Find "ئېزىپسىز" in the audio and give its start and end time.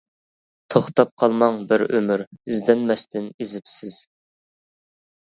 3.37-4.05